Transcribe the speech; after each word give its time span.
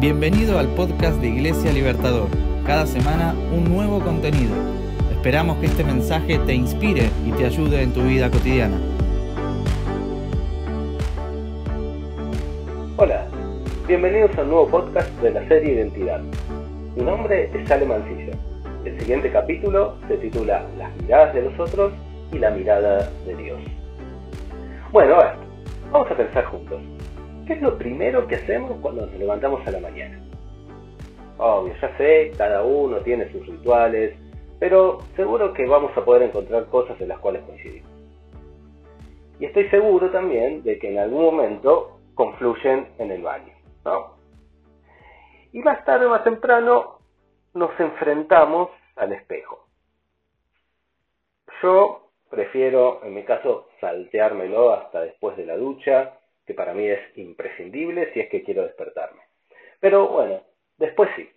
Bienvenido 0.00 0.60
al 0.60 0.68
podcast 0.76 1.20
de 1.20 1.26
Iglesia 1.26 1.72
Libertador. 1.72 2.28
Cada 2.64 2.86
semana 2.86 3.34
un 3.52 3.64
nuevo 3.64 3.98
contenido. 3.98 4.54
Esperamos 5.10 5.58
que 5.58 5.66
este 5.66 5.82
mensaje 5.82 6.38
te 6.46 6.54
inspire 6.54 7.10
y 7.26 7.32
te 7.32 7.44
ayude 7.44 7.82
en 7.82 7.92
tu 7.92 8.02
vida 8.02 8.30
cotidiana. 8.30 8.78
Hola, 12.96 13.26
bienvenidos 13.88 14.38
al 14.38 14.48
nuevo 14.48 14.68
podcast 14.68 15.10
de 15.20 15.32
la 15.32 15.48
serie 15.48 15.74
Identidad. 15.74 16.20
Mi 16.94 17.02
nombre 17.02 17.50
es 17.52 17.68
Ale 17.68 17.84
Mancilla. 17.84 18.38
El 18.84 19.00
siguiente 19.00 19.32
capítulo 19.32 19.96
se 20.06 20.16
titula 20.18 20.64
Las 20.78 20.94
miradas 21.02 21.34
de 21.34 21.42
los 21.42 21.58
otros 21.58 21.92
y 22.32 22.38
la 22.38 22.52
mirada 22.52 23.10
de 23.26 23.34
Dios. 23.34 23.58
Bueno, 24.92 25.16
a 25.16 25.24
ver, 25.24 25.32
vamos 25.90 26.08
a 26.08 26.16
pensar 26.16 26.44
juntos. 26.44 26.80
¿Qué 27.48 27.54
es 27.54 27.62
lo 27.62 27.78
primero 27.78 28.26
que 28.28 28.34
hacemos 28.34 28.78
cuando 28.82 29.06
nos 29.06 29.14
levantamos 29.14 29.66
a 29.66 29.70
la 29.70 29.80
mañana? 29.80 30.20
Obvio, 31.38 31.72
ya 31.80 31.96
sé, 31.96 32.30
cada 32.36 32.62
uno 32.62 32.98
tiene 32.98 33.32
sus 33.32 33.46
rituales, 33.46 34.14
pero 34.60 34.98
seguro 35.16 35.54
que 35.54 35.64
vamos 35.64 35.96
a 35.96 36.04
poder 36.04 36.24
encontrar 36.24 36.66
cosas 36.66 37.00
en 37.00 37.08
las 37.08 37.18
cuales 37.20 37.42
coincidimos. 37.44 37.90
Y 39.40 39.46
estoy 39.46 39.66
seguro 39.70 40.10
también 40.10 40.62
de 40.62 40.78
que 40.78 40.90
en 40.90 40.98
algún 40.98 41.22
momento 41.22 42.00
confluyen 42.14 42.88
en 42.98 43.12
el 43.12 43.22
baño, 43.22 43.54
¿no? 43.82 44.18
Y 45.50 45.60
más 45.60 45.82
tarde 45.86 46.04
o 46.04 46.10
más 46.10 46.24
temprano 46.24 46.98
nos 47.54 47.70
enfrentamos 47.80 48.68
al 48.94 49.14
espejo. 49.14 49.64
Yo 51.62 52.10
prefiero, 52.28 53.02
en 53.04 53.14
mi 53.14 53.24
caso, 53.24 53.68
salteármelo 53.80 54.74
hasta 54.74 55.00
después 55.00 55.34
de 55.38 55.46
la 55.46 55.56
ducha, 55.56 56.17
que 56.48 56.54
para 56.54 56.72
mí 56.72 56.88
es 56.88 56.98
imprescindible 57.18 58.10
si 58.14 58.20
es 58.20 58.30
que 58.30 58.42
quiero 58.42 58.62
despertarme. 58.62 59.20
Pero 59.80 60.08
bueno, 60.08 60.42
después 60.78 61.10
sí, 61.14 61.30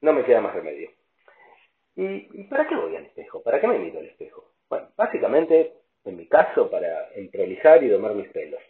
no 0.00 0.12
me 0.12 0.24
queda 0.24 0.40
más 0.40 0.52
remedio. 0.52 0.90
¿Y, 1.94 2.42
para 2.44 2.66
qué 2.66 2.74
voy 2.74 2.96
al 2.96 3.06
espejo? 3.06 3.40
¿Para 3.40 3.60
qué 3.60 3.68
me 3.68 3.78
miro 3.78 4.00
al 4.00 4.06
espejo? 4.06 4.50
Bueno, 4.68 4.88
básicamente, 4.96 5.74
en 6.04 6.16
mi 6.16 6.26
caso, 6.26 6.68
para 6.68 7.08
emprolijar 7.14 7.84
y 7.84 7.88
domar 7.88 8.16
mis 8.16 8.28
pelos. 8.30 8.60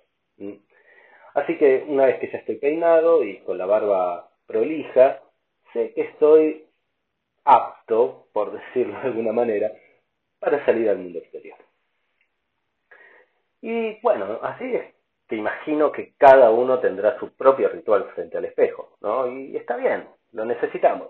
Así 1.33 1.57
que 1.57 1.85
una 1.89 2.05
vez 2.05 2.21
que 2.21 2.31
ya 2.31 2.39
estoy 2.39 2.57
peinado 2.57 3.25
y 3.25 3.39
con 3.39 3.57
la 3.57 3.65
barba 3.65 4.31
prolija, 4.47 5.23
sé 5.73 5.95
que 5.95 6.03
estoy 6.03 6.67
apto, 7.45 8.29
por 8.35 8.53
decirlo 8.53 8.93
de 9.01 9.07
alguna 9.07 9.33
manera, 9.33 9.73
para 10.39 10.63
salir 10.67 10.91
al 10.91 10.99
mundo 10.99 11.19
exterior. 11.19 11.57
Y 13.63 13.99
bueno, 14.03 14.39
así 14.43 14.65
es 14.75 14.98
que 15.29 15.37
imagino 15.37 15.93
que 15.93 16.15
cada 16.17 16.51
uno 16.51 16.81
tendrá 16.81 17.19
su 17.19 17.31
propio 17.35 17.69
ritual 17.69 18.11
frente 18.15 18.39
al 18.39 18.47
espejo, 18.47 18.97
¿no? 19.01 19.31
Y 19.31 19.57
está 19.57 19.77
bien, 19.77 20.09
lo 20.33 20.45
necesitamos. 20.45 21.09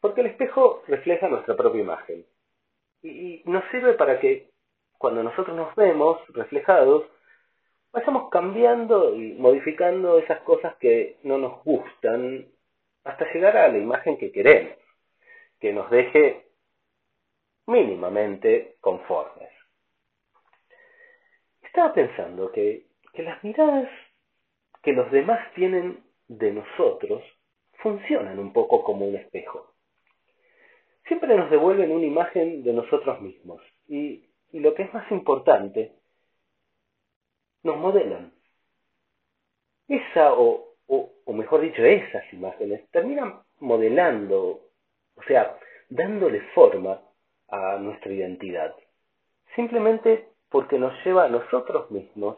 Porque 0.00 0.22
el 0.22 0.28
espejo 0.28 0.82
refleja 0.88 1.28
nuestra 1.28 1.54
propia 1.54 1.82
imagen. 1.82 2.24
Y 3.02 3.42
nos 3.44 3.64
sirve 3.70 3.94
para 3.94 4.18
que 4.18 4.50
cuando 4.96 5.22
nosotros 5.22 5.54
nos 5.56 5.74
vemos 5.74 6.18
reflejados, 6.28 7.04
vayamos 7.92 8.30
cambiando 8.30 9.14
y 9.14 9.34
modificando 9.34 10.18
esas 10.18 10.40
cosas 10.40 10.74
que 10.76 11.18
no 11.24 11.36
nos 11.38 11.62
gustan 11.64 12.46
hasta 13.04 13.30
llegar 13.32 13.56
a 13.56 13.68
la 13.68 13.78
imagen 13.78 14.16
que 14.16 14.32
queremos, 14.32 14.78
que 15.60 15.72
nos 15.72 15.90
deje 15.90 16.46
mínimamente 17.66 18.76
conformes 18.80 19.61
estaba 21.72 21.94
pensando 21.94 22.52
que, 22.52 22.86
las 23.14 23.42
miradas 23.42 23.88
que 24.82 24.92
los 24.92 25.10
demás 25.10 25.40
tienen 25.54 26.04
de 26.28 26.52
nosotros 26.52 27.22
funcionan 27.82 28.38
un 28.38 28.52
poco 28.52 28.84
como 28.84 29.06
un 29.06 29.16
espejo. 29.16 29.72
Siempre 31.06 31.34
nos 31.34 31.50
devuelven 31.50 31.90
una 31.90 32.04
imagen 32.04 32.62
de 32.62 32.74
nosotros 32.74 33.22
mismos 33.22 33.62
y, 33.88 34.28
lo 34.52 34.74
que 34.74 34.82
es 34.82 34.92
más 34.92 35.10
importante, 35.10 35.92
nos 37.62 37.78
modelan. 37.78 38.34
Esa, 39.88 40.34
o, 40.34 40.74
o 40.88 41.32
mejor 41.32 41.62
dicho, 41.62 41.82
esas 41.82 42.30
imágenes 42.34 42.86
terminan 42.90 43.40
modelando, 43.60 44.68
o 45.16 45.22
sea, 45.26 45.58
dándole 45.88 46.42
forma 46.54 47.00
a 47.48 47.78
nuestra 47.78 48.12
identidad. 48.12 48.74
Simplemente 49.54 50.31
porque 50.52 50.78
nos 50.78 50.92
lleva 51.04 51.24
a 51.24 51.28
nosotros 51.28 51.90
mismos 51.90 52.36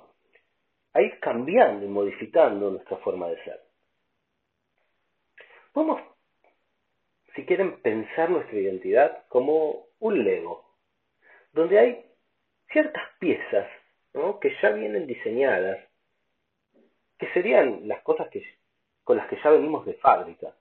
a 0.92 1.02
ir 1.02 1.18
cambiando 1.18 1.84
y 1.84 1.88
modificando 1.88 2.70
nuestra 2.70 2.96
forma 2.98 3.28
de 3.28 3.42
ser. 3.44 3.60
Vamos, 5.74 6.00
si 7.34 7.44
quieren, 7.44 7.80
pensar 7.82 8.30
nuestra 8.30 8.56
identidad 8.56 9.24
como 9.28 9.86
un 9.98 10.22
Lego, 10.22 10.64
donde 11.52 11.78
hay 11.78 12.04
ciertas 12.70 13.02
piezas 13.18 13.68
que 14.40 14.54
ya 14.62 14.70
vienen 14.70 15.06
diseñadas, 15.06 15.78
que 17.18 17.26
serían 17.32 17.88
las 17.88 18.02
cosas 18.02 18.28
que, 18.28 18.44
con 19.02 19.16
las 19.16 19.28
que 19.28 19.38
ya 19.42 19.50
venimos 19.50 19.84
de 19.86 19.94
fábrica. 19.94 20.54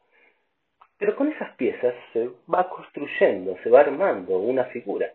Pero 0.97 1.15
con 1.15 1.31
esas 1.31 1.55
piezas 1.55 1.93
se 2.13 2.29
va 2.51 2.69
construyendo, 2.69 3.55
se 3.61 3.69
va 3.69 3.81
armando 3.81 4.37
una 4.37 4.65
figura, 4.65 5.11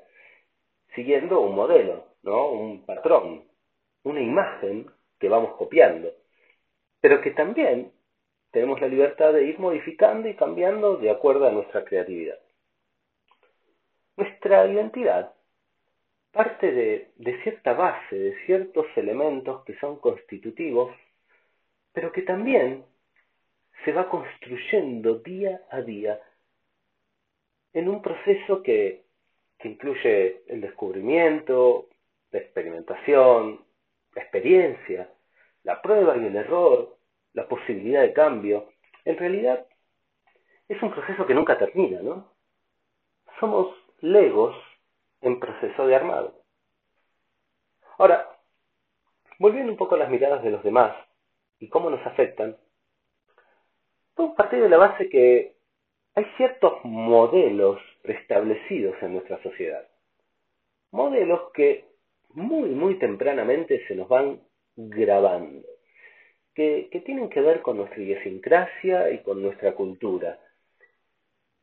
siguiendo 0.95 1.41
un 1.41 1.57
modelo. 1.57 2.08
¿No? 2.23 2.49
Un 2.49 2.85
patrón, 2.85 3.45
una 4.05 4.21
imagen 4.21 4.91
que 5.19 5.29
vamos 5.29 5.57
copiando, 5.57 6.13
pero 7.01 7.21
que 7.21 7.31
también 7.33 7.93
tenemos 8.51 8.81
la 8.81 8.89
libertad 8.89 9.33
de 9.33 9.45
ir 9.45 9.59
modificando 9.59 10.29
y 10.29 10.35
cambiando 10.35 10.97
de 10.97 11.11
acuerdo 11.11 11.47
a 11.47 11.53
nuestra 11.53 11.85
creatividad. 11.85 12.39
Nuestra 14.17 14.67
identidad 14.67 15.33
parte 16.33 16.71
de, 16.73 17.11
de 17.17 17.43
cierta 17.43 17.73
base, 17.73 18.17
de 18.17 18.47
ciertos 18.47 18.87
elementos 18.97 19.65
que 19.65 19.79
son 19.79 19.97
constitutivos, 19.99 20.95
pero 21.93 22.13
que 22.13 22.23
también 22.23 22.85
se 23.85 23.93
va 23.93 24.09
construyendo 24.09 25.17
día 25.19 25.63
a 25.71 25.81
día 25.81 26.21
en 27.73 27.89
un 27.89 28.03
proceso 28.03 28.63
que, 28.63 29.05
que 29.59 29.69
incluye 29.69 30.43
el 30.47 30.61
descubrimiento, 30.61 31.89
la 32.31 32.39
experimentación, 32.39 33.65
la 34.15 34.23
experiencia, 34.23 35.11
la 35.63 35.81
prueba 35.81 36.17
y 36.17 36.27
el 36.27 36.37
error, 36.37 36.97
la 37.33 37.49
posibilidad 37.49 38.03
de 38.03 38.13
cambio, 38.13 38.71
en 39.05 39.17
realidad 39.17 39.67
es 40.69 40.83
un 40.83 40.91
proceso 40.93 41.27
que 41.27 41.35
nunca 41.35 41.59
termina, 41.59 42.01
¿no? 42.03 42.33
Somos 43.41 43.75
legos 44.01 44.57
en 45.21 45.41
proceso 45.41 45.87
de 45.87 45.97
armado. 45.97 46.43
Ahora, 47.99 48.29
volviendo 49.39 49.73
un 49.73 49.79
poco 49.79 49.95
a 49.95 49.99
las 49.99 50.11
miradas 50.11 50.43
de 50.43 50.51
los 50.51 50.63
demás 50.63 50.95
y 51.59 51.69
cómo 51.69 51.91
nos 51.91 52.05
afectan, 52.07 52.57
podemos 54.15 54.37
partir 54.37 54.63
de 54.63 54.69
la 54.69 54.77
base 54.77 55.09
que 55.09 55.57
hay 56.15 56.25
ciertos 56.37 56.85
modelos 56.85 57.81
preestablecidos 58.03 58.97
en 59.03 59.15
nuestra 59.15 59.43
sociedad. 59.43 59.89
Modelos 60.91 61.53
que 61.53 61.89
muy, 62.35 62.71
muy 62.71 62.99
tempranamente 62.99 63.87
se 63.87 63.95
nos 63.95 64.09
van 64.09 64.41
grabando, 64.77 65.67
que, 66.55 66.89
tienen 67.05 67.29
que 67.29 67.41
ver 67.41 67.63
con 67.63 67.77
nuestra 67.77 68.01
idiosincrasia 68.01 69.11
y 69.11 69.23
con 69.23 69.43
nuestra 69.43 69.75
cultura, 69.75 70.39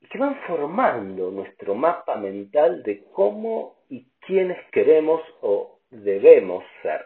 y 0.01 0.07
que 0.07 0.17
van 0.17 0.35
formando 0.47 1.31
nuestro 1.31 1.75
mapa 1.75 2.15
mental 2.17 2.83
de 2.83 3.03
cómo 3.11 3.77
y 3.89 4.07
quiénes 4.25 4.57
queremos 4.71 5.21
o 5.41 5.79
debemos 5.89 6.63
ser. 6.81 7.05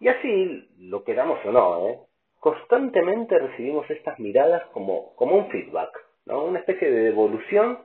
Y 0.00 0.08
así, 0.08 0.68
lo 0.78 1.02
queramos 1.04 1.44
o 1.44 1.52
no, 1.52 1.88
¿eh? 1.88 1.98
constantemente 2.38 3.36
recibimos 3.38 3.90
estas 3.90 4.18
miradas 4.20 4.64
como, 4.66 5.14
como 5.16 5.36
un 5.36 5.50
feedback, 5.50 5.90
¿no? 6.26 6.44
una 6.44 6.60
especie 6.60 6.88
de 6.90 7.02
devolución 7.04 7.80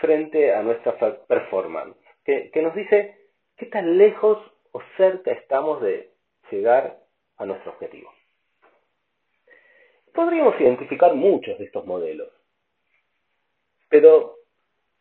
frente 0.00 0.52
a 0.52 0.62
nuestra 0.62 0.96
performance 1.28 2.03
que, 2.24 2.50
nos 2.62 2.74
dice 2.74 3.28
qué 3.56 3.66
tan 3.66 3.98
lejos 3.98 4.38
o 4.72 4.80
cerca 4.96 5.32
estamos 5.32 5.80
de 5.82 6.10
llegar 6.50 6.98
a 7.36 7.46
nuestro 7.46 7.72
objetivo. 7.72 8.10
Podríamos 10.12 10.58
identificar 10.60 11.14
muchos 11.14 11.58
de 11.58 11.64
estos 11.64 11.84
modelos, 11.86 12.30
pero 13.88 14.36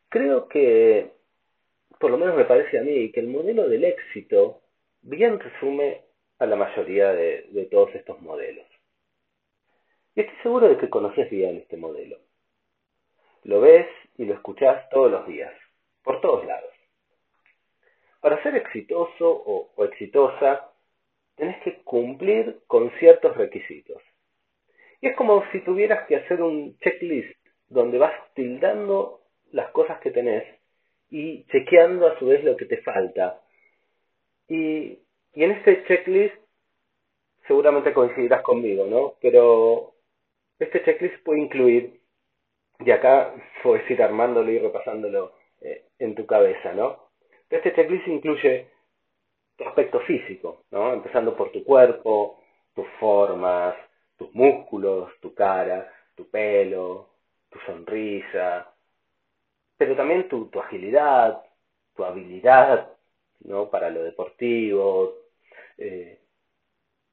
creo 0.09 0.47
que, 0.47 1.11
por 1.99 2.11
lo 2.11 2.17
menos 2.17 2.35
me 2.35 2.45
parece 2.45 2.79
a 2.79 2.81
mí, 2.81 3.11
que 3.11 3.19
el 3.19 3.27
modelo 3.27 3.69
del 3.69 3.83
éxito 3.83 4.61
bien 5.01 5.39
resume 5.39 6.01
a 6.39 6.45
la 6.45 6.55
mayoría 6.55 7.13
de, 7.13 7.47
de 7.51 7.65
todos 7.65 7.93
estos 7.95 8.19
modelos. 8.21 8.65
Y 10.15 10.21
estoy 10.21 10.35
seguro 10.43 10.67
de 10.67 10.77
que 10.77 10.89
conoces 10.89 11.29
bien 11.29 11.57
este 11.57 11.77
modelo. 11.77 12.17
Lo 13.43 13.61
ves 13.61 13.87
y 14.17 14.25
lo 14.25 14.33
escuchás 14.33 14.89
todos 14.89 15.11
los 15.11 15.27
días, 15.27 15.53
por 16.03 16.21
todos 16.21 16.45
lados. 16.45 16.72
Para 18.23 18.41
ser 18.41 18.55
exitoso 18.55 19.27
o, 19.29 19.83
exitosa, 19.83 20.71
tenés 21.35 21.61
que 21.61 21.83
cumplir 21.83 22.61
con 22.67 22.89
ciertos 22.91 23.35
requisitos. 23.35 24.01
Y 25.01 25.07
es 25.07 25.17
como 25.17 25.43
si 25.51 25.59
tuvieras 25.59 26.07
que 26.07 26.15
hacer 26.15 26.41
un 26.41 26.77
checklist 26.79 27.37
donde 27.67 27.97
vas 27.97 28.13
tildando 28.33 29.23
las 29.51 29.69
cosas 29.71 29.99
que 29.99 30.11
tenés 30.11 30.45
y 31.09 31.43
chequeando 31.47 32.07
a 32.07 32.17
su 32.17 32.27
vez 32.27 32.41
lo 32.45 32.55
que 32.55 32.63
te 32.63 32.77
falta. 32.77 33.41
Y, 34.47 34.99
en 35.33 35.51
este 35.51 35.83
checklist 35.83 36.35
seguramente 37.45 37.93
coincidirás 37.93 38.41
conmigo, 38.41 38.85
¿no? 38.85 39.15
Pero 39.21 39.95
este 40.59 40.81
checklist 40.85 41.21
puede 41.25 41.41
incluir, 41.41 41.99
y 42.79 42.89
acá 42.89 43.35
puedes 43.61 43.91
ir 43.91 44.01
armándolo 44.01 44.49
y 44.49 44.59
repasándolo 44.59 45.33
eh, 45.59 45.87
en 45.99 46.15
tu 46.15 46.25
cabeza, 46.25 46.71
¿no? 46.71 47.02
Este 47.53 47.71
checklist 47.71 48.07
incluye 48.07 48.67
tu 49.55 49.63
aspecto 49.63 49.99
físico, 49.99 50.63
¿no? 50.71 50.91
Empezando 50.91 51.37
por 51.37 51.51
tu 51.51 51.63
cuerpo, 51.63 52.41
tus 52.73 52.87
formas, 52.99 53.75
tus 54.17 54.33
músculos, 54.33 55.11
tu 55.21 55.35
cara, 55.35 55.87
tu 56.15 56.27
pelo, 56.31 57.09
tu 57.51 57.59
sonrisa, 57.59 58.73
pero 59.77 59.95
también 59.95 60.27
tu, 60.27 60.49
agilidad, 60.59 61.43
tu 61.95 62.03
habilidad, 62.03 62.91
¿no? 63.41 63.69
Para 63.69 63.91
lo 63.91 64.01
deportivo, 64.01 65.13
eh, 65.77 66.19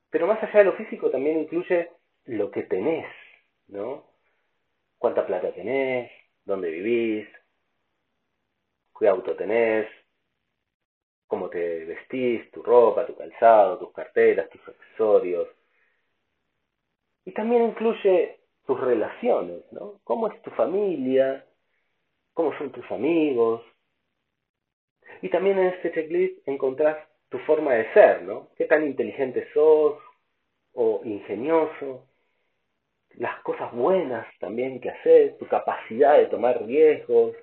pero 0.09 0.27
más 0.27 0.43
allá 0.43 0.61
de 0.61 0.65
lo 0.65 0.73
físico 0.73 1.11
también 1.11 1.41
incluye 1.41 1.91
lo 2.25 2.51
que 2.51 2.63
tenés, 2.63 3.07
¿no? 3.69 4.07
Cuánta 4.97 5.27
plata 5.27 5.53
tenés, 5.53 6.11
dónde 6.47 6.71
vivís, 6.71 7.29
qué 8.99 9.07
auto 9.07 9.37
tenés, 9.37 9.87
cómo 11.31 11.49
te 11.49 11.85
vestís, 11.85 12.51
tu 12.51 12.61
ropa, 12.61 13.07
tu 13.07 13.15
calzado, 13.17 13.79
tus 13.79 13.93
carteras, 13.93 14.51
tus 14.51 14.61
accesorios. 14.69 15.49
Y 17.25 17.31
también 17.33 17.63
incluye 17.63 18.41
tus 18.67 18.79
relaciones, 18.81 19.63
¿no? 19.71 20.01
¿Cómo 20.03 20.27
es 20.29 20.43
tu 20.43 20.51
familia? 20.51 21.47
¿Cómo 22.35 22.53
son 22.59 22.73
tus 22.73 22.85
amigos? 22.91 23.63
Y 25.23 25.29
también 25.29 25.59
en 25.59 25.67
este 25.69 25.93
checklist 25.93 26.49
encontrás 26.49 26.97
tu 27.29 27.39
forma 27.41 27.75
de 27.75 27.93
ser, 27.95 28.23
¿no? 28.23 28.49
¿Qué 28.57 28.65
tan 28.65 28.85
inteligente 28.85 29.49
sos 29.55 29.99
o 30.73 31.01
ingenioso? 31.05 32.09
Las 33.15 33.41
cosas 33.43 33.73
buenas 33.73 34.27
también 34.41 34.81
que 34.81 34.91
haces, 34.91 35.39
tu 35.39 35.47
capacidad 35.47 36.19
de 36.19 36.27
tomar 36.27 36.61
riesgos, 36.67 37.37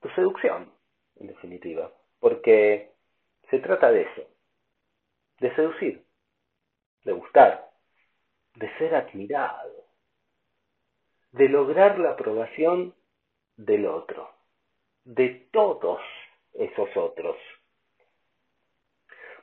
tu 0.00 0.10
seducción, 0.10 0.75
en 1.16 1.28
definitiva. 1.28 1.92
Porque 2.20 2.90
se 3.50 3.58
trata 3.58 3.90
de 3.90 4.02
eso, 4.02 4.22
de 5.40 5.54
seducir, 5.54 6.04
de 7.04 7.12
gustar, 7.12 7.70
de 8.54 8.70
ser 8.78 8.94
admirado, 8.94 9.84
de 11.32 11.48
lograr 11.48 11.98
la 11.98 12.12
aprobación 12.12 12.94
del 13.56 13.86
otro, 13.86 14.30
de 15.04 15.48
todos 15.52 16.00
esos 16.54 16.96
otros 16.96 17.36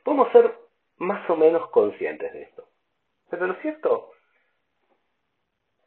podemos 0.04 0.30
ser 0.30 0.54
más 0.98 1.28
o 1.28 1.36
menos 1.36 1.68
conscientes 1.70 2.32
de 2.32 2.42
esto. 2.42 2.68
Pero 3.28 3.48
lo 3.48 3.54
cierto 3.56 4.12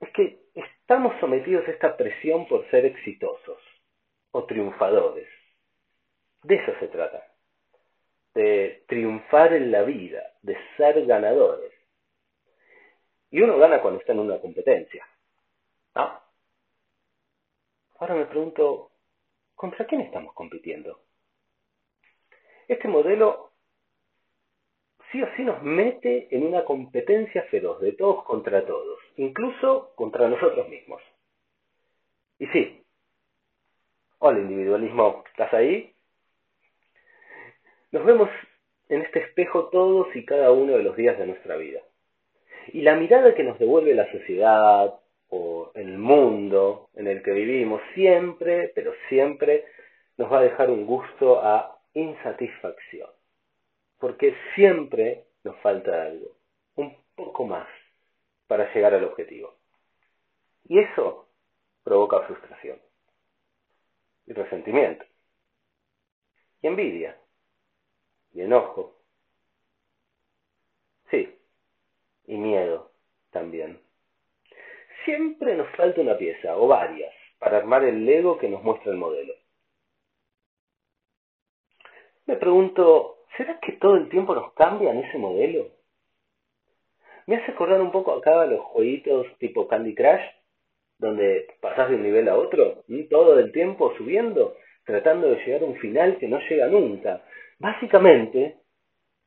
es 0.01 0.09
que 0.09 0.41
estamos 0.55 1.17
sometidos 1.21 1.65
a 1.67 1.71
esta 1.71 1.95
presión 1.95 2.47
por 2.47 2.69
ser 2.69 2.85
exitosos 2.85 3.61
o 4.31 4.43
triunfadores. 4.45 5.29
De 6.43 6.55
eso 6.55 6.73
se 6.79 6.87
trata. 6.87 7.23
De 8.33 8.83
triunfar 8.87 9.53
en 9.53 9.71
la 9.71 9.83
vida, 9.83 10.33
de 10.41 10.57
ser 10.77 11.05
ganadores. 11.05 11.73
Y 13.31 13.41
uno 13.41 13.57
gana 13.57 13.81
cuando 13.81 13.99
está 13.99 14.13
en 14.13 14.19
una 14.19 14.39
competencia. 14.39 15.05
¿No? 15.95 16.21
Ahora 17.99 18.15
me 18.15 18.25
pregunto, 18.25 18.91
¿contra 19.55 19.85
quién 19.85 20.01
estamos 20.01 20.33
compitiendo? 20.33 20.99
Este 22.67 22.87
modelo 22.87 23.51
sí 25.11 25.21
o 25.21 25.27
sí 25.35 25.43
nos 25.43 25.61
mete 25.63 26.27
en 26.35 26.45
una 26.45 26.63
competencia 26.65 27.43
feroz 27.43 27.79
de 27.81 27.93
todos 27.93 28.23
contra 28.25 28.65
todos, 28.65 28.99
incluso 29.15 29.93
contra 29.95 30.27
nosotros 30.27 30.67
mismos. 30.69 31.01
Y 32.39 32.47
sí, 32.47 32.83
hola 34.19 34.39
individualismo, 34.39 35.23
¿estás 35.29 35.53
ahí? 35.53 35.93
Nos 37.91 38.05
vemos 38.05 38.29
en 38.89 39.01
este 39.01 39.19
espejo 39.19 39.69
todos 39.69 40.15
y 40.15 40.25
cada 40.25 40.51
uno 40.51 40.77
de 40.77 40.83
los 40.83 40.95
días 40.95 41.17
de 41.17 41.27
nuestra 41.27 41.57
vida. 41.57 41.81
Y 42.73 42.81
la 42.81 42.95
mirada 42.95 43.35
que 43.35 43.43
nos 43.43 43.59
devuelve 43.59 43.93
la 43.93 44.11
sociedad 44.11 44.99
o 45.29 45.71
el 45.73 45.97
mundo 45.97 46.89
en 46.95 47.07
el 47.07 47.23
que 47.23 47.31
vivimos 47.31 47.81
siempre, 47.93 48.71
pero 48.75 48.93
siempre 49.09 49.65
nos 50.17 50.31
va 50.31 50.39
a 50.39 50.43
dejar 50.43 50.69
un 50.69 50.85
gusto 50.85 51.39
a 51.41 51.79
insatisfacción 51.93 53.09
porque 53.99 54.35
siempre 54.55 55.25
nos 55.43 55.57
falta 55.61 56.03
algo, 56.03 56.37
un 56.75 56.95
poco 57.15 57.45
más 57.45 57.67
para 58.47 58.71
llegar 58.73 58.93
al 58.93 59.05
objetivo. 59.05 59.55
Y 60.65 60.79
eso 60.79 61.27
provoca 61.83 62.21
frustración 62.21 62.79
y 64.25 64.33
resentimiento 64.33 65.05
y 66.61 66.67
envidia 66.67 67.17
y 68.37 68.41
enojo. 68.43 68.93
Sí, 71.09 71.35
y 72.27 72.37
miedo 72.37 72.91
también. 73.31 73.79
Siempre 75.05 75.55
nos 75.55 75.67
falta 75.75 76.01
una 76.01 76.17
pieza 76.17 76.55
o 76.55 76.67
varias 76.67 77.13
para 77.39 77.57
armar 77.57 77.83
el 77.83 78.05
Lego 78.05 78.37
que 78.37 78.47
nos 78.47 78.61
muestra 78.61 78.91
el 78.91 78.99
modelo. 78.99 79.33
Me 82.27 82.35
pregunto, 82.35 83.23
¿será 83.37 83.59
que 83.59 83.71
todo 83.73 83.95
el 83.95 84.07
tiempo 84.09 84.35
nos 84.35 84.53
cambian 84.53 84.99
ese 84.99 85.17
modelo? 85.17 85.71
Me 87.25 87.37
hace 87.37 87.51
acordar 87.51 87.81
un 87.81 87.91
poco 87.91 88.13
acá 88.13 88.45
los 88.45 88.59
jueguitos 88.65 89.25
tipo 89.39 89.67
Candy 89.67 89.95
Crush, 89.95 90.25
donde 90.99 91.47
pasás 91.59 91.89
de 91.89 91.95
un 91.95 92.03
nivel 92.03 92.29
a 92.29 92.37
otro, 92.37 92.83
todo 93.09 93.39
el 93.39 93.51
tiempo 93.51 93.95
subiendo, 93.97 94.55
tratando 94.85 95.27
de 95.29 95.43
llegar 95.43 95.63
a 95.63 95.65
un 95.65 95.77
final 95.77 96.19
que 96.19 96.27
no 96.27 96.39
llega 96.39 96.67
nunca. 96.67 97.23
Básicamente, 97.59 98.57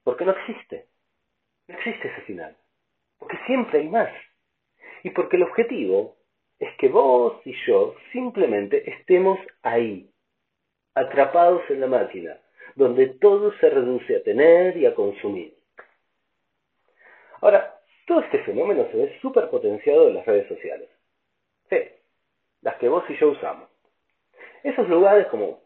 porque 0.05 0.25
no 0.25 0.33
existe. 0.33 0.87
No 1.69 1.75
existe 1.77 2.09
ese 2.09 2.23
final. 2.23 2.57
Porque 3.19 3.39
siempre 3.47 3.81
hay 3.81 3.89
más. 3.89 4.11
Y 5.03 5.11
porque 5.11 5.37
el 5.37 5.45
objetivo 5.45 6.17
es 6.59 6.75
que 6.77 6.89
vos 6.89 7.41
y 7.45 7.55
yo 7.67 7.95
simplemente 8.13 8.89
estemos 8.91 9.39
ahí, 9.63 10.11
atrapados 10.95 11.63
en 11.71 11.81
la 11.81 11.87
máquina, 11.87 12.39
donde 12.75 13.07
todo 13.07 13.53
se 13.59 13.71
reduce 13.71 14.17
a 14.17 14.23
tener 14.23 14.77
y 14.77 14.87
a 14.87 14.95
consumir. 14.95 15.55
Ahora, 17.41 17.81
todo 18.07 18.21
este 18.21 18.43
fenómeno 18.45 18.87
se 18.91 18.97
ve 18.97 19.19
súper 19.21 19.49
potenciado 19.49 20.09
en 20.09 20.15
las 20.15 20.27
redes 20.27 20.49
sociales. 20.49 20.89
Sí, 21.71 21.79
las 22.61 22.77
que 22.77 22.89
vos 22.89 23.05
y 23.09 23.17
yo 23.17 23.31
usamos. 23.31 23.69
Esos 24.63 24.89
lugares 24.89 25.27
como 25.29 25.61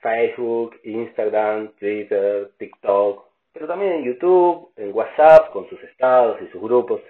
Facebook, 0.00 0.78
Instagram, 0.84 1.72
Twitter, 1.78 2.50
TikTok, 2.58 3.26
pero 3.52 3.66
también 3.66 3.92
en 3.92 4.04
YouTube, 4.04 4.70
en 4.76 4.94
WhatsApp, 4.94 5.50
con 5.50 5.68
sus 5.68 5.82
estados 5.84 6.40
y 6.42 6.48
sus 6.48 6.60
grupos. 6.60 7.00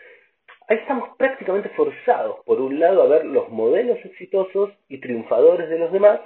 Ahí 0.69 0.79
estamos 0.79 1.11
prácticamente 1.17 1.69
forzados, 1.71 2.41
por 2.45 2.61
un 2.61 2.81
lado, 2.81 3.03
a 3.03 3.07
ver 3.07 3.25
los 3.25 3.49
modelos 3.49 3.99
exitosos 4.05 4.71
y 4.89 4.99
triunfadores 4.99 5.69
de 5.69 5.79
los 5.79 5.93
demás, 5.93 6.21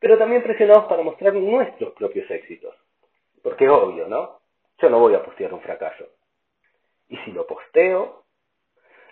pero 0.00 0.18
también 0.18 0.42
presionados 0.42 0.86
para 0.86 1.02
mostrar 1.02 1.34
nuestros 1.34 1.92
propios 1.94 2.28
éxitos. 2.30 2.74
Porque 3.42 3.64
es 3.64 3.70
obvio, 3.70 4.08
¿no? 4.08 4.40
Yo 4.78 4.90
no 4.90 4.98
voy 4.98 5.14
a 5.14 5.22
postear 5.22 5.54
un 5.54 5.60
fracaso. 5.60 6.06
Y 7.08 7.16
si 7.18 7.32
lo 7.32 7.46
posteo, 7.46 8.24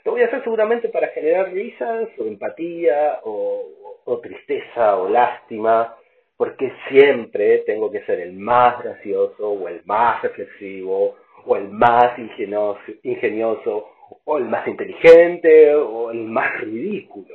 lo 0.05 0.13
voy 0.13 0.23
a 0.23 0.27
hacer 0.27 0.43
seguramente 0.43 0.89
para 0.89 1.09
generar 1.09 1.53
risas 1.53 2.09
o 2.19 2.25
empatía 2.25 3.21
o, 3.23 4.01
o 4.05 4.19
tristeza 4.21 4.97
o 4.97 5.09
lástima, 5.09 5.97
porque 6.41 6.73
siempre 6.89 7.59
tengo 7.67 7.91
que 7.91 8.03
ser 8.07 8.19
el 8.19 8.33
más 8.33 8.83
gracioso 8.83 9.51
o 9.51 9.69
el 9.69 9.83
más 9.85 10.23
reflexivo 10.23 11.19
o 11.45 11.55
el 11.55 11.69
más 11.69 12.19
ingenioso, 12.19 12.81
ingenioso 13.03 13.91
o 14.25 14.39
el 14.39 14.45
más 14.47 14.67
inteligente 14.67 15.75
o 15.75 16.11
el 16.11 16.21
más 16.21 16.59
ridículo. 16.63 17.35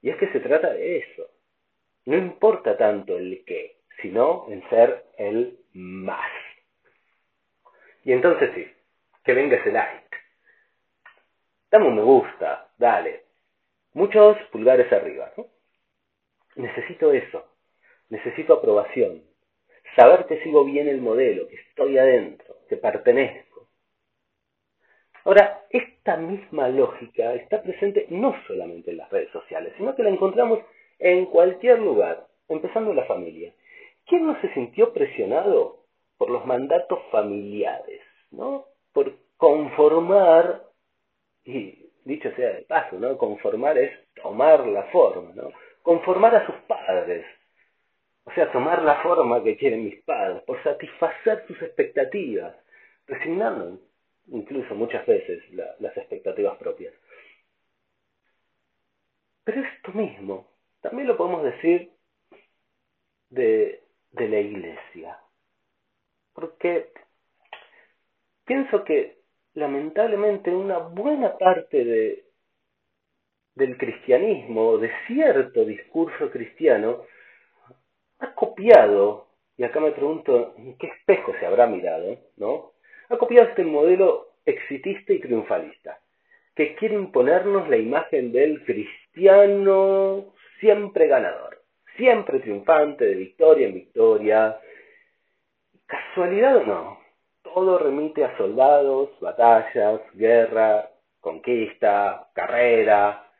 Y 0.00 0.10
es 0.10 0.16
que 0.16 0.28
se 0.28 0.38
trata 0.38 0.74
de 0.74 0.98
eso 0.98 1.24
no 2.04 2.16
importa 2.16 2.76
tanto 2.76 3.18
el 3.18 3.42
qué, 3.44 3.78
sino 4.00 4.46
en 4.48 4.62
ser 4.70 5.06
el 5.16 5.58
más. 5.72 6.30
Y 8.04 8.12
entonces 8.12 8.52
sí, 8.54 8.64
que 9.24 9.34
venga 9.34 9.56
ese 9.56 9.72
like. 9.72 10.16
Dame 11.68 11.88
un 11.88 11.96
me 11.96 12.02
gusta, 12.02 12.68
dale. 12.78 13.24
Muchos 13.94 14.38
pulgares 14.52 14.92
arriba. 14.92 15.32
Necesito 16.54 17.12
eso. 17.12 17.57
Necesito 18.10 18.54
aprobación. 18.54 19.22
Saber 19.96 20.26
que 20.26 20.42
sigo 20.42 20.64
bien 20.64 20.88
el 20.88 21.00
modelo, 21.00 21.48
que 21.48 21.56
estoy 21.56 21.98
adentro, 21.98 22.56
que 22.68 22.76
pertenezco. 22.76 23.68
Ahora, 25.24 25.64
es 25.70 25.82
esta 26.08 26.16
misma 26.16 26.70
lógica 26.70 27.34
está 27.34 27.60
presente 27.60 28.06
no 28.08 28.34
solamente 28.46 28.92
en 28.92 28.96
las 28.96 29.10
redes 29.10 29.30
sociales, 29.30 29.74
sino 29.76 29.94
que 29.94 30.02
la 30.02 30.08
encontramos 30.08 30.60
en 30.98 31.26
cualquier 31.26 31.80
lugar, 31.80 32.26
empezando 32.48 32.92
en 32.92 32.96
la 32.96 33.04
familia. 33.04 33.52
¿Quién 34.06 34.26
no 34.26 34.40
se 34.40 34.50
sintió 34.54 34.94
presionado 34.94 35.84
por 36.16 36.30
los 36.30 36.46
mandatos 36.46 37.00
familiares, 37.10 38.00
¿no? 38.30 38.64
Por 38.94 39.12
conformar, 39.36 40.62
y 41.44 41.90
dicho 42.06 42.30
sea 42.36 42.54
de 42.54 42.62
paso, 42.62 42.98
¿no? 42.98 43.18
Conformar 43.18 43.76
es 43.76 43.92
tomar 44.22 44.66
la 44.66 44.84
forma, 44.84 45.34
¿no? 45.34 45.50
Conformar 45.82 46.36
a 46.36 46.46
sus 46.46 46.54
padres, 46.66 47.26
o 48.28 48.34
sea, 48.34 48.52
tomar 48.52 48.82
la 48.82 49.02
forma 49.02 49.42
que 49.42 49.56
quieren 49.56 49.84
mis 49.84 50.02
padres, 50.02 50.42
por 50.42 50.62
satisfacer 50.62 51.46
sus 51.46 51.62
expectativas, 51.62 52.54
resignando 53.06 53.80
incluso 54.26 54.74
muchas 54.74 55.06
veces 55.06 55.42
las 55.78 55.96
expectativas 55.96 56.58
propias. 56.58 56.92
Pero 59.44 59.62
esto 59.62 59.92
mismo 59.92 60.46
también 60.82 61.08
lo 61.08 61.16
podemos 61.16 61.42
decir 61.42 61.90
de, 63.30 63.82
de 64.10 64.28
la 64.28 64.40
iglesia. 64.40 65.18
Porque 66.34 66.92
pienso 68.44 68.84
que 68.84 69.20
lamentablemente 69.54 70.54
una 70.54 70.76
buena 70.76 71.38
parte 71.38 71.82
de, 71.82 72.24
del 73.54 73.78
cristianismo, 73.78 74.76
de 74.76 74.92
cierto 75.06 75.64
discurso 75.64 76.30
cristiano, 76.30 77.04
ha 78.20 78.34
copiado, 78.34 79.26
y 79.56 79.64
acá 79.64 79.80
me 79.80 79.92
pregunto 79.92 80.54
qué 80.78 80.86
espejo 80.86 81.32
se 81.38 81.46
habrá 81.46 81.66
mirado, 81.66 82.18
¿no? 82.36 82.72
Ha 83.08 83.16
copiado 83.16 83.48
este 83.48 83.64
modelo 83.64 84.28
exitista 84.44 85.12
y 85.12 85.20
triunfalista, 85.20 85.98
que 86.54 86.74
quiere 86.74 86.94
imponernos 86.94 87.68
la 87.68 87.76
imagen 87.76 88.32
del 88.32 88.64
cristiano 88.64 90.32
siempre 90.60 91.06
ganador, 91.06 91.62
siempre 91.96 92.40
triunfante, 92.40 93.04
de 93.04 93.14
victoria 93.14 93.68
en 93.68 93.74
victoria. 93.74 94.60
¿Casualidad 95.86 96.56
o 96.58 96.64
no? 96.64 97.00
Todo 97.42 97.78
remite 97.78 98.24
a 98.24 98.36
soldados, 98.36 99.10
batallas, 99.20 100.00
guerra, 100.14 100.90
conquista, 101.20 102.28
carrera. 102.34 103.30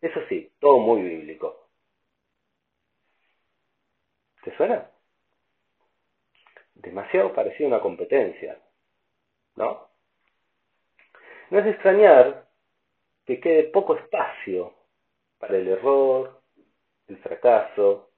Eso 0.00 0.20
sí, 0.28 0.50
todo 0.60 0.78
muy 0.78 1.02
bíblico. 1.02 1.57
¿Te 4.42 4.56
suena? 4.56 4.90
Demasiado 6.74 7.32
parecido 7.32 7.68
a 7.68 7.72
una 7.74 7.80
competencia, 7.80 8.58
¿no? 9.56 9.88
No 11.50 11.58
es 11.58 11.66
extrañar 11.66 12.46
que 13.26 13.40
quede 13.40 13.64
poco 13.64 13.96
espacio 13.96 14.74
para 15.38 15.56
el 15.56 15.68
error, 15.68 16.40
el 17.08 17.16
fracaso 17.18 18.10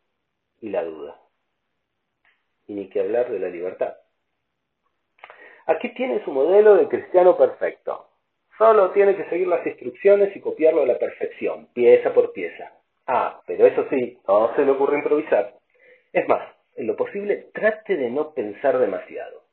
y 0.60 0.68
la 0.68 0.84
duda. 0.84 1.16
Y 2.66 2.74
ni 2.74 2.88
que 2.88 3.00
hablar 3.00 3.30
de 3.30 3.38
la 3.38 3.48
libertad. 3.48 3.96
Aquí 5.66 5.94
tiene 5.94 6.22
su 6.24 6.32
modelo 6.32 6.76
de 6.76 6.88
cristiano 6.88 7.36
perfecto. 7.36 8.08
Solo 8.58 8.90
tiene 8.90 9.16
que 9.16 9.28
seguir 9.30 9.48
las 9.48 9.66
instrucciones 9.66 10.34
y 10.36 10.40
copiarlo 10.40 10.82
a 10.82 10.86
la 10.86 10.98
perfección, 10.98 11.66
pieza 11.72 12.12
por 12.12 12.32
pieza. 12.32 12.72
Ah, 13.06 13.40
pero 13.46 13.66
eso 13.66 13.86
sí, 13.88 14.18
no 14.28 14.54
se 14.54 14.64
le 14.64 14.72
ocurre 14.72 14.98
improvisar. 14.98 15.59
Es 16.12 16.26
más, 16.26 16.42
en 16.74 16.88
lo 16.88 16.96
posible, 16.96 17.50
trate 17.54 17.96
de 17.96 18.10
no 18.10 18.34
pensar 18.34 18.78
demasiado. 18.78 19.44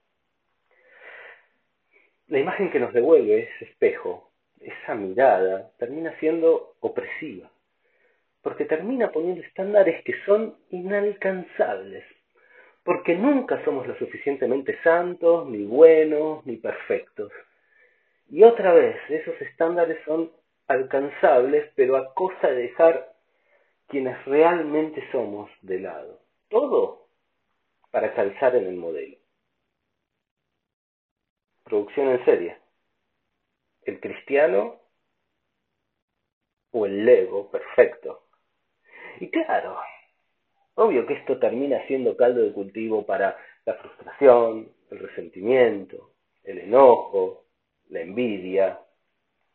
La 2.27 2.39
imagen 2.39 2.71
que 2.71 2.79
nos 2.79 2.93
devuelve 2.93 3.43
ese 3.43 3.65
espejo, 3.65 4.31
esa 4.59 4.95
mirada, 4.95 5.69
termina 5.77 6.17
siendo 6.19 6.73
opresiva, 6.79 7.51
porque 8.41 8.65
termina 8.65 9.11
poniendo 9.11 9.41
estándares 9.41 10.03
que 10.03 10.13
son 10.25 10.57
inalcanzables, 10.71 12.03
porque 12.83 13.15
nunca 13.15 13.63
somos 13.63 13.85
lo 13.85 13.95
suficientemente 13.99 14.81
santos, 14.81 15.47
ni 15.47 15.63
buenos, 15.63 16.43
ni 16.47 16.57
perfectos. 16.57 17.31
Y 18.29 18.43
otra 18.43 18.73
vez, 18.73 18.97
esos 19.09 19.39
estándares 19.41 19.99
son 20.05 20.31
alcanzables, 20.67 21.69
pero 21.75 21.97
a 21.97 22.15
costa 22.15 22.49
de 22.49 22.63
dejar 22.63 23.13
quienes 23.87 24.25
realmente 24.25 25.03
somos 25.11 25.51
de 25.61 25.81
lado 25.81 26.26
todo 26.49 27.07
para 27.91 28.13
calzar 28.13 28.55
en 28.55 28.65
el 28.67 28.75
modelo. 28.75 29.17
Producción 31.63 32.09
en 32.09 32.25
serie. 32.25 32.57
El 33.83 33.99
cristiano 33.99 34.79
o 36.71 36.85
el 36.85 37.05
Lego 37.05 37.49
perfecto. 37.49 38.23
Y 39.19 39.29
claro, 39.29 39.77
obvio 40.75 41.05
que 41.05 41.15
esto 41.15 41.39
termina 41.39 41.85
siendo 41.87 42.15
caldo 42.15 42.41
de 42.41 42.53
cultivo 42.53 43.05
para 43.05 43.37
la 43.65 43.73
frustración, 43.75 44.71
el 44.91 44.99
resentimiento, 44.99 46.13
el 46.43 46.59
enojo, 46.59 47.45
la 47.89 48.01
envidia 48.01 48.79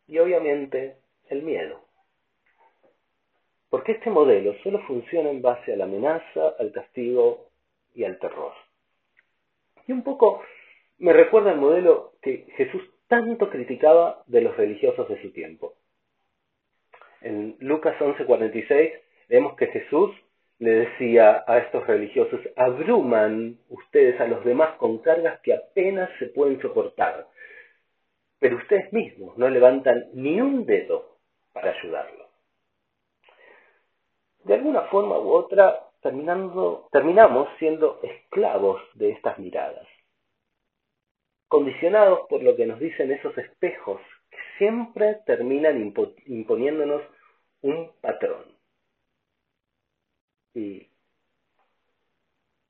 y 0.07 0.19
obviamente 0.19 0.97
el 1.29 1.43
miedo. 1.43 1.82
Porque 3.73 3.93
este 3.93 4.11
modelo 4.11 4.53
solo 4.61 4.83
funciona 4.85 5.31
en 5.31 5.41
base 5.41 5.73
a 5.73 5.75
la 5.75 5.85
amenaza, 5.85 6.49
al 6.59 6.71
castigo 6.71 7.49
y 7.95 8.03
al 8.03 8.19
terror. 8.19 8.53
Y 9.87 9.91
un 9.93 10.03
poco 10.03 10.43
me 10.99 11.11
recuerda 11.11 11.53
el 11.53 11.57
modelo 11.57 12.11
que 12.21 12.45
Jesús 12.55 12.83
tanto 13.07 13.49
criticaba 13.49 14.21
de 14.27 14.41
los 14.41 14.55
religiosos 14.55 15.09
de 15.09 15.19
su 15.23 15.31
tiempo. 15.31 15.73
En 17.21 17.55
Lucas 17.61 17.99
11:46 17.99 18.93
vemos 19.27 19.55
que 19.55 19.65
Jesús 19.65 20.11
le 20.59 20.69
decía 20.85 21.43
a 21.47 21.57
estos 21.57 21.87
religiosos, 21.87 22.41
abruman 22.55 23.57
ustedes 23.69 24.21
a 24.21 24.27
los 24.27 24.45
demás 24.45 24.77
con 24.77 24.99
cargas 24.99 25.39
que 25.39 25.51
apenas 25.51 26.11
se 26.19 26.27
pueden 26.27 26.61
soportar, 26.61 27.25
pero 28.37 28.57
ustedes 28.57 28.93
mismos 28.93 29.35
no 29.35 29.49
levantan 29.49 30.11
ni 30.13 30.39
un 30.39 30.63
dedo 30.67 31.17
para 31.53 31.71
ayudarlos 31.71 32.22
de 34.43 34.53
alguna 34.53 34.81
forma 34.83 35.17
u 35.17 35.31
otra 35.31 35.89
terminando, 36.01 36.89
terminamos 36.91 37.47
siendo 37.59 37.99
esclavos 38.03 38.81
de 38.95 39.11
estas 39.11 39.39
miradas, 39.39 39.87
condicionados 41.47 42.27
por 42.29 42.43
lo 42.43 42.55
que 42.55 42.65
nos 42.65 42.79
dicen 42.79 43.11
esos 43.11 43.37
espejos 43.37 44.01
que 44.29 44.37
siempre 44.57 45.21
terminan 45.25 45.93
imponiéndonos 46.25 47.01
un 47.61 47.91
patrón. 48.01 48.43
Y 50.53 50.89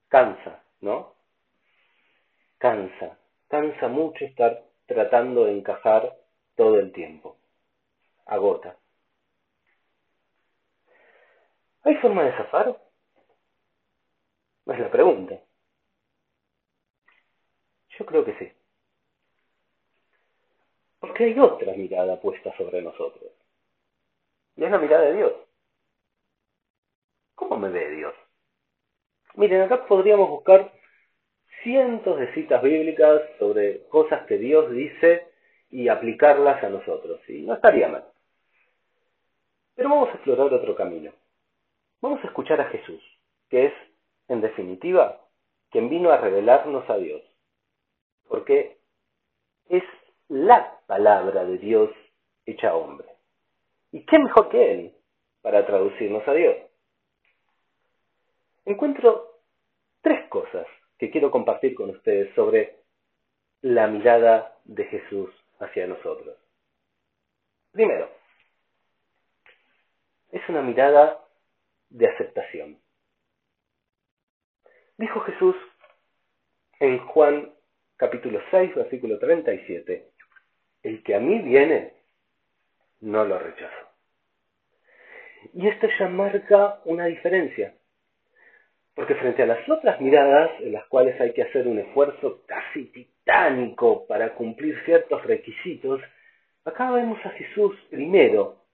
cansa, 0.08 0.64
¿no? 0.82 1.16
Cansa, 2.60 3.18
cansa 3.48 3.88
mucho 3.88 4.24
estar 4.26 4.64
tratando 4.86 5.46
de 5.46 5.58
encajar 5.58 6.16
todo 6.56 6.80
el 6.80 6.92
tiempo. 6.94 7.38
Agota. 8.26 8.78
¿Hay 11.84 11.96
forma 11.96 12.24
de 12.24 12.38
zafar? 12.38 12.78
Es 14.66 14.80
la 14.80 14.90
pregunta. 14.90 15.38
Yo 17.98 18.06
creo 18.06 18.24
que 18.24 18.38
sí. 18.40 18.52
Porque 21.00 21.26
hay 21.26 21.40
otra 21.40 21.74
mirada 21.74 22.20
puesta 22.20 22.56
sobre 22.58 22.82
nosotros. 22.82 23.32
Y 24.56 24.64
es 24.64 24.72
la 24.72 24.78
mirada 24.78 25.04
de 25.06 25.16
Dios. 25.16 25.34
¿Cómo 27.36 27.58
me 27.58 27.70
ve 27.70 27.90
Dios? 27.90 28.14
Miren, 29.36 29.64
acá 29.64 29.86
podríamos 29.86 30.30
buscar 30.30 30.72
cientos 31.64 32.20
de 32.20 32.34
citas 32.34 32.62
bíblicas 32.62 33.22
sobre 33.40 33.86
cosas 33.90 34.26
que 34.28 34.38
Dios 34.38 34.72
dice 34.72 35.28
y 35.70 35.90
aplicarlas 35.90 36.64
a 36.64 36.70
nosotros. 36.70 37.20
Y 37.28 37.42
no 37.42 37.56
estaría 37.56 37.90
mal. 37.90 38.06
Pero 39.76 39.90
vamos 39.90 40.10
a 40.10 40.14
explorar 40.14 40.54
otro 40.54 40.76
camino. 40.76 41.12
Vamos 42.04 42.22
a 42.22 42.28
escuchar 42.28 42.60
a 42.60 42.66
Jesús, 42.66 43.02
que 43.50 43.68
es, 43.68 43.74
en 44.28 44.42
definitiva, 44.42 45.22
quien 45.70 45.88
vino 45.88 46.12
a 46.12 46.18
revelarnos 46.18 46.90
a 46.90 46.98
Dios, 46.98 47.22
porque 48.28 48.78
es 49.70 49.84
la 50.28 50.82
palabra 50.86 51.46
de 51.46 51.58
Dios 51.60 51.90
hecha 52.46 52.76
hombre. 52.76 53.08
¿Y 53.94 54.06
qué 54.06 54.20
mejor 54.20 54.50
que 54.50 54.74
Él 54.74 54.98
para 55.42 55.66
traducirnos 55.66 56.28
a 56.28 56.34
Dios? 56.34 56.58
Encuentro 58.66 59.40
tres 60.02 60.28
cosas 60.28 60.68
que 60.98 61.10
quiero 61.10 61.32
compartir 61.32 61.74
con 61.74 61.90
ustedes 61.90 62.36
sobre 62.36 62.80
la 63.62 63.88
mirada 63.88 64.58
de 64.66 64.84
Jesús 64.88 65.30
hacia 65.58 65.88
nosotros. 65.88 66.36
Primero, 67.72 68.10
es 70.34 70.42
una 70.50 70.62
mirada 70.62 71.24
de 71.94 72.08
aceptación. 72.08 72.80
Dijo 74.98 75.20
Jesús 75.22 75.56
en 76.80 77.00
Juan 77.08 77.54
capítulo 77.98 78.42
6, 78.52 78.76
versículo 78.76 79.20
37, 79.20 80.10
el 80.84 81.04
que 81.04 81.16
a 81.16 81.20
mí 81.20 81.40
viene, 81.40 81.94
no 83.00 83.24
lo 83.24 83.40
rechazó. 83.40 83.88
Y 85.54 85.68
esto 85.68 85.88
ya 86.00 86.08
marca 86.10 86.82
una 86.86 87.06
diferencia, 87.06 87.76
porque 88.96 89.16
frente 89.16 89.44
a 89.44 89.48
las 89.48 89.70
otras 89.70 90.02
miradas 90.02 90.52
en 90.62 90.74
las 90.74 90.86
cuales 90.88 91.20
hay 91.22 91.34
que 91.34 91.44
hacer 91.44 91.68
un 91.68 91.80
esfuerzo 91.80 92.44
casi 92.48 92.86
titánico 92.86 94.08
para 94.08 94.34
cumplir 94.36 94.84
ciertos 94.86 95.24
requisitos, 95.26 96.02
acá 96.66 96.92
vemos 96.92 97.24
a 97.26 97.30
Jesús 97.32 97.76
primero, 97.90 98.66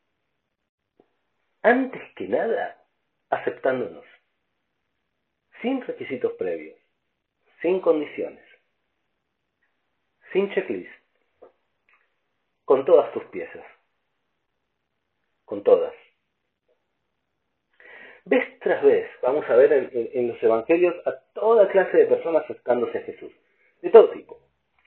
antes 1.62 2.02
que 2.16 2.28
nada, 2.28 2.79
aceptándonos, 3.30 4.06
sin 5.62 5.82
requisitos 5.82 6.34
previos, 6.34 6.78
sin 7.62 7.80
condiciones, 7.82 8.44
sin 10.32 10.50
checklist, 10.52 10.92
con 12.66 12.86
todas 12.86 13.12
tus 13.14 13.24
piezas, 13.26 13.66
con 15.46 15.64
todas. 15.64 15.94
Vez 18.26 18.60
tras 18.60 18.84
vez, 18.84 19.10
vamos 19.24 19.44
a 19.50 19.56
ver 19.56 19.90
en, 19.92 20.28
los 20.28 20.42
evangelios 20.44 20.96
a 21.08 21.14
toda 21.34 21.68
clase 21.70 21.98
de 21.98 22.06
personas 22.06 22.44
acercándose 22.44 23.00
a 23.00 23.02
Jesús, 23.02 23.32
de 23.82 23.90
todo 23.90 24.12
tipo, 24.12 24.40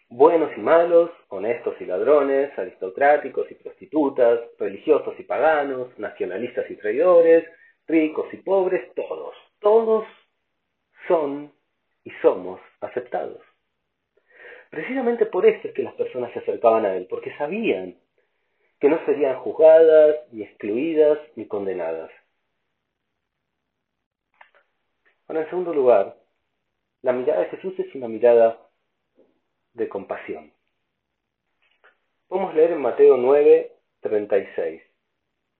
buenos 0.08 0.56
y 0.56 0.60
malos, 0.60 1.10
honestos 1.28 1.74
y 1.80 1.86
ladrones, 1.86 2.56
aristocráticos 2.56 3.50
y 3.50 3.54
prostitutas, 3.54 4.40
religiosos 4.58 5.18
y 5.18 5.24
paganos, 5.24 5.98
nacionalistas 5.98 6.70
y 6.70 6.76
traidores, 6.76 7.44
ricos 7.92 8.26
y 8.32 8.38
pobres, 8.38 8.92
todos, 8.94 9.34
todos 9.60 10.06
son 11.06 11.52
y 12.04 12.10
somos 12.22 12.58
aceptados. 12.80 13.42
Precisamente 14.70 15.26
por 15.26 15.44
eso 15.44 15.68
es 15.68 15.74
que 15.74 15.82
las 15.82 15.92
personas 15.94 16.32
se 16.32 16.38
acercaban 16.38 16.86
a 16.86 16.96
él, 16.96 17.06
porque 17.08 17.36
sabían 17.36 17.98
que 18.80 18.88
no 18.88 18.98
serían 19.04 19.38
juzgadas, 19.40 20.16
ni 20.32 20.42
excluidas, 20.42 21.18
ni 21.36 21.46
condenadas. 21.46 22.10
Ahora, 25.28 25.42
en 25.42 25.50
segundo 25.50 25.74
lugar, 25.74 26.16
la 27.02 27.12
mirada 27.12 27.40
de 27.40 27.50
Jesús 27.50 27.78
es 27.78 27.94
una 27.94 28.08
mirada 28.08 28.58
de 29.74 29.88
compasión. 29.88 30.52
Podemos 32.26 32.54
leer 32.54 32.72
en 32.72 32.80
Mateo 32.80 33.18
9, 33.18 33.70
36, 34.00 34.82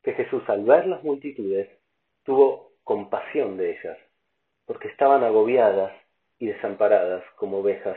que 0.02 0.12
Jesús 0.14 0.42
al 0.48 0.64
ver 0.64 0.86
las 0.86 1.04
multitudes 1.04 1.68
tuvo 2.24 2.72
compasión 2.84 3.56
de 3.56 3.72
ellas, 3.72 3.98
porque 4.66 4.88
estaban 4.88 5.24
agobiadas 5.24 5.92
y 6.38 6.46
desamparadas 6.46 7.24
como 7.36 7.58
ovejas 7.58 7.96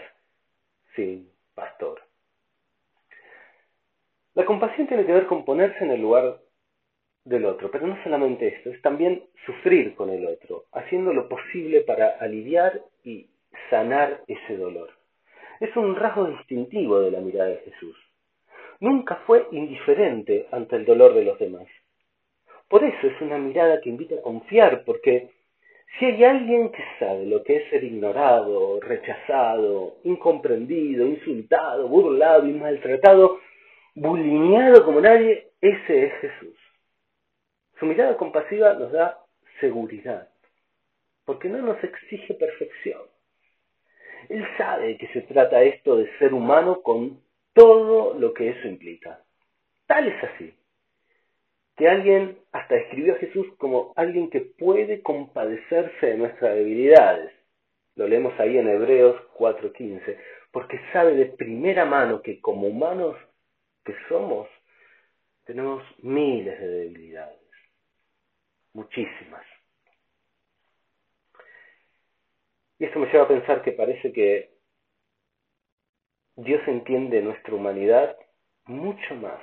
sin 0.96 1.30
pastor. 1.54 2.02
La 4.34 4.46
compasión 4.46 4.88
tiene 4.88 5.06
que 5.06 5.14
ver 5.14 5.28
con 5.28 5.46
ponerse 5.46 5.84
en 5.84 5.92
el 5.92 6.02
lugar 6.02 6.40
del 7.24 7.46
otro, 7.46 7.72
pero 7.72 7.88
no 7.88 8.02
solamente 8.04 8.48
esto, 8.48 8.70
es 8.70 8.82
también 8.82 9.24
sufrir 9.46 9.96
con 9.96 10.10
el 10.10 10.26
otro, 10.28 10.66
haciendo 10.74 11.14
lo 11.14 11.28
posible 11.28 11.82
para 11.82 12.18
aliviar 12.20 12.82
y 13.04 13.28
sanar 13.70 14.22
ese 14.28 14.58
dolor. 14.58 14.92
Es 15.60 15.76
un 15.76 15.96
rasgo 15.96 16.26
distintivo 16.28 17.00
de 17.00 17.12
la 17.12 17.22
mirada 17.22 17.50
de 17.50 17.58
Jesús. 17.60 17.98
Nunca 18.80 19.16
fue 19.26 19.48
indiferente 19.52 20.48
ante 20.52 20.76
el 20.76 20.86
dolor 20.86 21.14
de 21.14 21.24
los 21.24 21.40
demás. 21.40 21.68
Por 22.76 22.84
eso 22.84 23.08
es 23.08 23.22
una 23.22 23.38
mirada 23.38 23.80
que 23.80 23.88
invita 23.88 24.16
a 24.16 24.22
confiar, 24.22 24.84
porque 24.84 25.30
si 25.98 26.08
hay 26.08 26.22
alguien 26.26 26.74
que 26.74 26.84
sabe 27.00 27.26
lo 27.26 27.42
que 27.42 27.56
es 27.56 27.70
ser 27.70 27.82
ignorado, 27.86 28.82
rechazado, 28.82 29.96
incomprendido, 30.04 31.06
insultado, 31.08 31.88
burlado 31.88 32.46
y 32.46 32.52
maltratado, 32.52 33.40
bulineado 33.96 34.84
como 34.84 35.00
nadie, 35.00 35.52
ese 35.62 36.08
es 36.08 36.14
Jesús. 36.16 36.58
Su 37.80 37.86
mirada 37.86 38.18
compasiva 38.18 38.74
nos 38.74 38.92
da 38.92 39.20
seguridad, 39.62 40.28
porque 41.24 41.48
no 41.48 41.60
nos 41.60 41.82
exige 41.82 42.34
perfección. 42.34 43.04
Él 44.28 44.46
sabe 44.58 44.98
que 44.98 45.08
se 45.14 45.22
trata 45.22 45.64
esto 45.64 45.96
de 45.96 46.12
ser 46.18 46.34
humano 46.34 46.82
con 46.82 47.22
todo 47.54 48.16
lo 48.20 48.34
que 48.34 48.50
eso 48.50 48.68
implica. 48.68 49.22
Tal 49.88 50.10
es 50.10 50.22
así, 50.26 50.54
que 51.76 51.88
alguien 51.90 52.38
hasta 52.52 52.76
describió 52.76 53.14
a 53.14 53.20
Jesús 53.20 53.48
como 53.58 53.94
alguien 53.96 54.30
que 54.30 54.42
puede 54.42 55.02
compadecerse 55.02 56.06
de 56.06 56.18
nuestras 56.18 56.56
debilidades. 56.56 57.32
Lo 57.96 58.08
leemos 58.08 58.38
ahí 58.40 58.58
en 58.58 58.68
Hebreos 58.68 59.22
4:15, 59.38 60.18
porque 60.52 60.80
sabe 60.94 61.16
de 61.16 61.26
primera 61.26 61.86
mano 61.86 62.22
que 62.22 62.40
como 62.40 62.68
humanos 62.68 63.16
que 63.84 63.94
somos, 64.08 64.48
tenemos 65.44 65.84
miles 66.00 66.60
de 66.60 66.68
debilidades, 66.68 67.40
muchísimas. 68.74 69.46
Y 72.80 72.86
esto 72.86 73.00
me 73.00 73.08
lleva 73.08 73.24
a 73.24 73.28
pensar 73.28 73.62
que 73.62 73.72
parece 73.72 74.12
que 74.12 74.52
Dios 76.36 76.62
entiende 76.68 77.22
nuestra 77.22 77.54
humanidad 77.54 78.18
mucho 78.66 79.16
más 79.16 79.42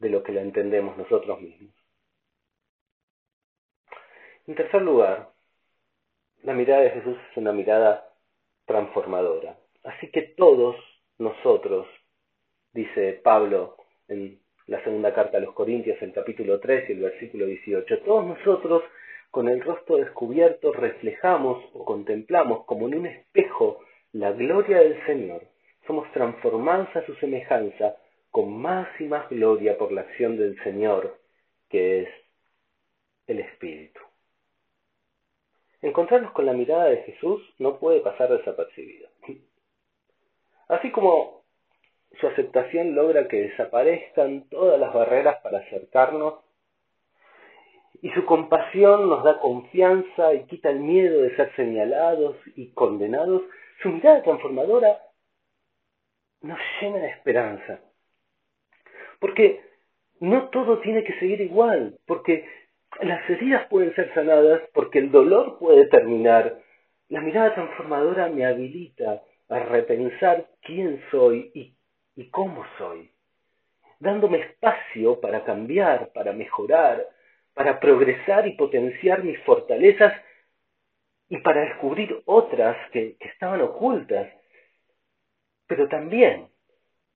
de 0.00 0.10
lo 0.10 0.22
que 0.22 0.32
la 0.32 0.40
entendemos 0.40 0.96
nosotros 0.96 1.40
mismos. 1.40 1.72
En 4.46 4.54
tercer 4.54 4.82
lugar, 4.82 5.28
la 6.42 6.54
mirada 6.54 6.82
de 6.82 6.90
Jesús 6.90 7.16
es 7.30 7.36
una 7.36 7.52
mirada 7.52 8.12
transformadora. 8.64 9.56
Así 9.84 10.10
que 10.10 10.22
todos 10.22 10.76
nosotros, 11.18 11.86
dice 12.72 13.20
Pablo 13.22 13.76
en 14.08 14.40
la 14.66 14.82
segunda 14.82 15.14
carta 15.14 15.38
a 15.38 15.40
los 15.40 15.54
Corintios, 15.54 16.00
el 16.00 16.12
capítulo 16.12 16.58
3 16.60 16.88
y 16.88 16.92
el 16.92 17.00
versículo 17.00 17.46
18, 17.46 18.00
todos 18.00 18.26
nosotros 18.26 18.82
con 19.30 19.48
el 19.48 19.60
rostro 19.62 19.96
descubierto 19.96 20.72
reflejamos 20.72 21.62
o 21.74 21.84
contemplamos 21.84 22.64
como 22.64 22.88
en 22.88 22.98
un 22.98 23.06
espejo 23.06 23.80
la 24.12 24.32
gloria 24.32 24.78
del 24.78 25.04
Señor. 25.06 25.42
Somos 25.86 26.10
transformados 26.12 26.88
a 26.96 27.04
su 27.06 27.14
semejanza 27.16 27.96
con 28.30 28.56
más 28.56 28.88
y 29.00 29.04
más 29.04 29.28
gloria 29.28 29.76
por 29.76 29.92
la 29.92 30.02
acción 30.02 30.36
del 30.36 30.62
Señor, 30.62 31.18
que 31.68 32.02
es 32.02 32.08
el 33.26 33.40
Espíritu. 33.40 34.00
Encontrarnos 35.82 36.32
con 36.32 36.46
la 36.46 36.52
mirada 36.52 36.84
de 36.86 37.02
Jesús 37.04 37.42
no 37.58 37.78
puede 37.78 38.00
pasar 38.00 38.30
desapercibido. 38.30 39.08
Así 40.68 40.92
como 40.92 41.42
su 42.20 42.26
aceptación 42.26 42.94
logra 42.94 43.28
que 43.28 43.48
desaparezcan 43.48 44.48
todas 44.50 44.78
las 44.78 44.92
barreras 44.92 45.36
para 45.42 45.58
acercarnos 45.58 46.34
y 48.02 48.10
su 48.10 48.24
compasión 48.24 49.08
nos 49.08 49.24
da 49.24 49.38
confianza 49.40 50.34
y 50.34 50.44
quita 50.44 50.70
el 50.70 50.80
miedo 50.80 51.22
de 51.22 51.36
ser 51.36 51.54
señalados 51.56 52.36
y 52.56 52.72
condenados. 52.72 53.42
Su 53.82 53.90
mirada 53.90 54.22
transformadora 54.22 55.02
nos 56.42 56.58
llena 56.80 56.98
de 56.98 57.08
esperanza. 57.08 57.80
Porque 59.20 59.60
no 60.18 60.48
todo 60.48 60.80
tiene 60.80 61.04
que 61.04 61.18
seguir 61.20 61.40
igual, 61.40 61.98
porque 62.06 62.44
las 63.00 63.28
heridas 63.30 63.66
pueden 63.68 63.94
ser 63.94 64.12
sanadas, 64.14 64.62
porque 64.74 64.98
el 64.98 65.10
dolor 65.10 65.58
puede 65.58 65.86
terminar. 65.86 66.58
La 67.08 67.20
mirada 67.20 67.54
transformadora 67.54 68.28
me 68.28 68.44
habilita 68.44 69.22
a 69.48 69.58
repensar 69.60 70.46
quién 70.62 71.02
soy 71.10 71.50
y, 71.54 71.76
cómo 72.30 72.64
soy, 72.76 73.10
dándome 73.98 74.40
espacio 74.40 75.20
para 75.20 75.42
cambiar, 75.44 76.12
para 76.12 76.32
mejorar, 76.32 77.06
para 77.54 77.80
progresar 77.80 78.46
y 78.46 78.56
potenciar 78.56 79.24
mis 79.24 79.38
fortalezas 79.40 80.12
y 81.30 81.38
para 81.38 81.62
descubrir 81.62 82.22
otras 82.26 82.76
que, 82.90 83.16
estaban 83.20 83.62
ocultas, 83.62 84.28
pero 85.66 85.88
también 85.88 86.49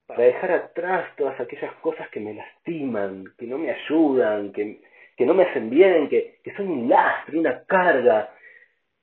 para 0.06 0.24
dejar 0.24 0.52
atrás 0.52 1.16
todas 1.16 1.38
aquellas 1.40 1.74
cosas 1.76 2.08
que 2.10 2.20
me 2.20 2.34
lastiman, 2.34 3.32
que 3.38 3.46
no 3.46 3.58
me 3.58 3.70
ayudan, 3.70 4.52
que, 4.52 4.80
que 5.16 5.26
no 5.26 5.34
me 5.34 5.44
hacen 5.44 5.70
bien, 5.70 6.08
que, 6.08 6.40
que 6.42 6.54
son 6.54 6.68
un 6.68 6.88
lastre, 6.88 7.38
una 7.38 7.64
carga. 7.64 8.34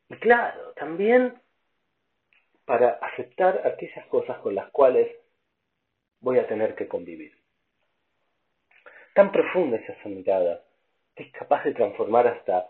Y 0.10 0.16
claro, 0.16 0.74
también 0.74 1.34
para 2.66 2.92
aceptar 3.02 3.62
aquellas 3.66 4.06
cosas 4.08 4.38
con 4.40 4.56
las 4.56 4.70
cuales 4.72 5.10
voy 6.20 6.38
a 6.38 6.48
tener 6.48 6.76
que 6.76 6.88
convivir. 6.88 7.34
Tan 9.14 9.32
profunda 9.32 9.78
es 9.78 9.90
esa 9.90 10.08
mirada, 10.08 10.64
que 11.16 11.24
es 11.24 11.32
capaz 11.34 11.64
de 11.66 11.74
transformar 11.74 12.28
hasta 12.28 12.70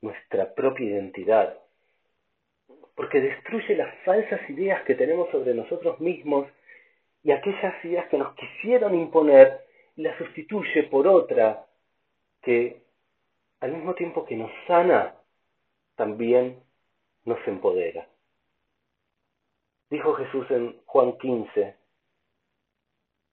nuestra 0.00 0.54
propia 0.54 0.86
identidad, 0.86 1.58
porque 2.94 3.20
destruye 3.20 3.76
las 3.76 3.94
falsas 4.04 4.40
ideas 4.48 4.82
que 4.84 4.94
tenemos 4.94 5.30
sobre 5.30 5.54
nosotros 5.54 6.00
mismos 6.00 6.46
y 7.22 7.30
aquellas 7.30 7.84
ideas 7.84 8.08
que 8.08 8.18
nos 8.18 8.34
quisieron 8.34 8.94
imponer 8.94 9.66
las 9.96 10.16
sustituye 10.18 10.84
por 10.84 11.06
otra 11.06 11.66
que 12.42 12.82
al 13.60 13.72
mismo 13.72 13.94
tiempo 13.94 14.24
que 14.24 14.36
nos 14.36 14.50
sana, 14.66 15.14
también 15.94 16.60
nos 17.24 17.38
empodera. 17.46 18.08
Dijo 19.88 20.14
Jesús 20.14 20.50
en 20.50 20.80
Juan 20.86 21.16
15, 21.18 21.76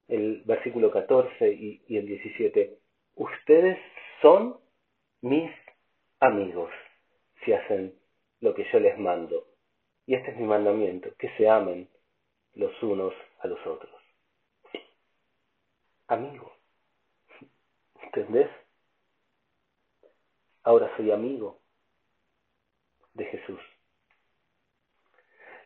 el 0.09 0.43
versículo 0.45 0.91
14 0.91 1.51
y, 1.51 1.81
y 1.87 1.97
el 1.97 2.05
17, 2.05 2.77
ustedes 3.15 3.79
son 4.21 4.59
mis 5.21 5.49
amigos 6.19 6.69
si 7.43 7.53
hacen 7.53 7.95
lo 8.41 8.53
que 8.53 8.67
yo 8.71 8.79
les 8.79 8.99
mando. 8.99 9.47
Y 10.05 10.13
este 10.13 10.31
es 10.31 10.37
mi 10.37 10.45
mandamiento, 10.45 11.09
que 11.17 11.29
se 11.37 11.49
amen 11.49 11.87
los 12.53 12.71
unos 12.83 13.13
a 13.39 13.47
los 13.47 13.59
otros. 13.65 13.91
Amigo. 16.07 16.51
¿Entendés? 18.01 18.49
Ahora 20.63 20.91
soy 20.97 21.11
amigo 21.11 21.59
de 23.13 23.25
Jesús. 23.25 23.59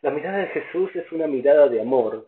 La 0.02 0.12
mirada 0.12 0.40
de 0.40 0.48
Jesús 0.48 0.94
es 0.96 1.10
una 1.12 1.28
mirada 1.28 1.70
de 1.70 1.82
amor 1.82 2.28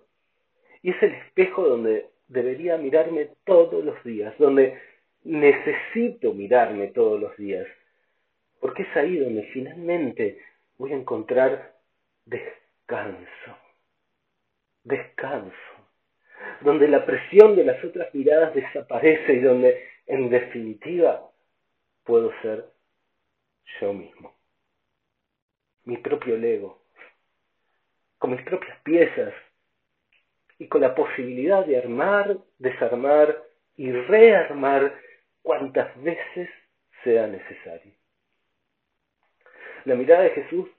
y 0.81 0.91
es 0.91 1.03
el 1.03 1.13
espejo 1.13 1.67
donde 1.67 2.09
debería 2.27 2.77
mirarme 2.77 3.31
todos 3.43 3.83
los 3.83 4.01
días, 4.03 4.33
donde 4.37 4.79
necesito 5.23 6.33
mirarme 6.33 6.87
todos 6.87 7.19
los 7.19 7.35
días, 7.37 7.67
porque 8.59 8.83
es 8.83 8.95
ahí 8.95 9.17
donde 9.17 9.43
finalmente 9.51 10.39
voy 10.77 10.93
a 10.93 10.95
encontrar 10.95 11.75
descanso, 12.25 13.57
descanso, 14.85 15.55
donde 16.61 16.87
la 16.87 17.05
presión 17.05 17.55
de 17.55 17.65
las 17.65 17.83
otras 17.83 18.13
miradas 18.13 18.53
desaparece 18.53 19.33
y 19.33 19.41
donde 19.41 19.83
en 20.05 20.29
definitiva 20.29 21.29
puedo 22.03 22.31
ser 22.41 22.65
yo 23.81 23.93
mismo, 23.93 24.33
mi 25.83 25.97
propio 25.97 26.37
Lego, 26.37 26.81
con 28.19 28.31
mis 28.31 28.41
propias 28.43 28.79
piezas 28.81 29.33
y 30.59 30.67
con 30.67 30.81
la 30.81 30.95
posibilidad 30.95 31.65
de 31.65 31.77
armar, 31.77 32.37
desarmar 32.59 33.43
y 33.75 33.91
rearmar 33.91 34.97
cuantas 35.41 36.01
veces 36.01 36.49
sea 37.03 37.27
necesario. 37.27 37.91
La 39.83 39.95
mirada 39.95 40.23
de 40.23 40.29
Jesús 40.31 40.69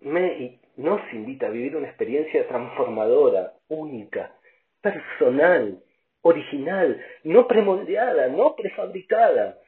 me 0.00 0.60
nos 0.76 1.00
invita 1.12 1.46
a 1.46 1.50
vivir 1.50 1.76
una 1.76 1.88
experiencia 1.88 2.46
transformadora, 2.48 3.54
única, 3.68 4.34
personal, 4.80 5.82
original, 6.22 7.04
no 7.22 7.46
premoldeada, 7.46 8.28
no 8.28 8.54
prefabricada, 8.56 9.58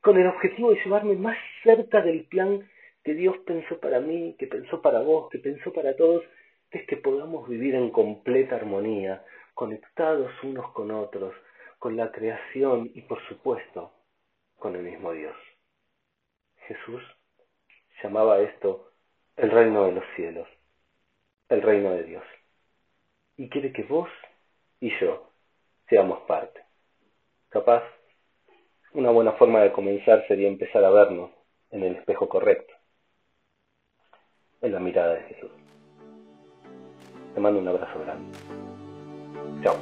con 0.00 0.18
el 0.18 0.26
objetivo 0.26 0.70
de 0.70 0.84
llevarme 0.84 1.16
más 1.16 1.36
cerca 1.62 2.02
del 2.02 2.24
plan 2.26 2.68
que 3.02 3.14
Dios 3.14 3.36
pensó 3.46 3.80
para 3.80 4.00
mí, 4.00 4.36
que 4.38 4.46
pensó 4.46 4.80
para 4.82 5.00
vos, 5.00 5.30
que 5.30 5.38
pensó 5.38 5.72
para 5.72 5.96
todos, 5.96 6.22
que 6.70 6.78
es 6.78 6.86
que 6.86 6.96
podamos 6.96 7.48
vivir 7.48 7.74
en 7.74 7.90
completa 7.90 8.56
armonía, 8.56 9.24
conectados 9.54 10.30
unos 10.42 10.72
con 10.72 10.90
otros, 10.90 11.34
con 11.78 11.96
la 11.96 12.10
creación 12.12 12.90
y 12.94 13.02
por 13.02 13.20
supuesto 13.28 13.92
con 14.58 14.76
el 14.76 14.82
mismo 14.82 15.12
Dios. 15.12 15.36
Jesús 16.66 17.02
llamaba 18.02 18.40
esto 18.40 18.93
el 19.36 19.50
reino 19.50 19.86
de 19.86 19.92
los 19.92 20.04
cielos, 20.16 20.48
el 21.48 21.62
reino 21.62 21.90
de 21.90 22.04
Dios. 22.04 22.24
Y 23.36 23.48
quiere 23.48 23.72
que 23.72 23.82
vos 23.82 24.08
y 24.80 24.90
yo 25.00 25.30
seamos 25.88 26.20
parte. 26.22 26.60
Capaz, 27.48 27.82
una 28.92 29.10
buena 29.10 29.32
forma 29.32 29.60
de 29.60 29.72
comenzar 29.72 30.26
sería 30.28 30.48
empezar 30.48 30.84
a 30.84 30.90
vernos 30.90 31.30
en 31.70 31.82
el 31.82 31.96
espejo 31.96 32.28
correcto, 32.28 32.72
en 34.62 34.72
la 34.72 34.78
mirada 34.78 35.14
de 35.14 35.22
Jesús. 35.22 35.50
Te 37.34 37.40
mando 37.40 37.58
un 37.58 37.68
abrazo 37.68 37.98
grande. 38.00 38.38
Chao. 39.62 39.76